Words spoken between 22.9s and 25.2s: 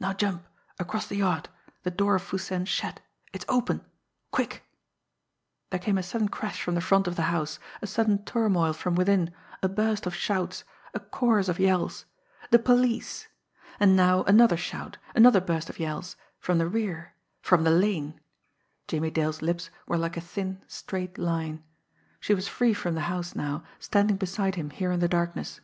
the house now, standing beside him here in the